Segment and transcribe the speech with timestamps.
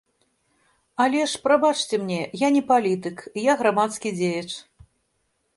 [1.05, 4.51] Але ж, прабачце мне, я не палітык, я грамадскі дзеяч.